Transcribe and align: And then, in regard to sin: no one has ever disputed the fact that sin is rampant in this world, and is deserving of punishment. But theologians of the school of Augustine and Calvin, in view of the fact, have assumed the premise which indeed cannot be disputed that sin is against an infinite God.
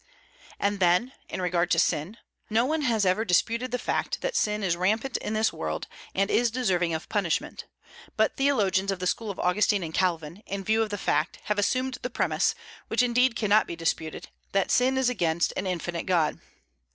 And 0.59 0.79
then, 0.79 1.13
in 1.29 1.43
regard 1.43 1.69
to 1.69 1.77
sin: 1.77 2.17
no 2.49 2.65
one 2.65 2.81
has 2.81 3.05
ever 3.05 3.23
disputed 3.23 3.69
the 3.69 3.77
fact 3.77 4.21
that 4.21 4.35
sin 4.35 4.63
is 4.63 4.75
rampant 4.75 5.17
in 5.17 5.35
this 5.35 5.53
world, 5.53 5.85
and 6.15 6.31
is 6.31 6.49
deserving 6.49 6.95
of 6.95 7.07
punishment. 7.07 7.65
But 8.17 8.35
theologians 8.35 8.89
of 8.91 8.97
the 8.97 9.05
school 9.05 9.29
of 9.29 9.37
Augustine 9.39 9.83
and 9.83 9.93
Calvin, 9.93 10.41
in 10.47 10.63
view 10.63 10.81
of 10.81 10.89
the 10.89 10.97
fact, 10.97 11.37
have 11.43 11.59
assumed 11.59 11.99
the 12.01 12.09
premise 12.09 12.55
which 12.87 13.03
indeed 13.03 13.35
cannot 13.35 13.67
be 13.67 13.75
disputed 13.75 14.29
that 14.53 14.71
sin 14.71 14.97
is 14.97 15.07
against 15.07 15.53
an 15.55 15.67
infinite 15.67 16.07
God. 16.07 16.39